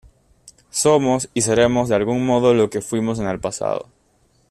[0.71, 3.87] Somos y seremos de algún modo lo que fuimos en el pasado.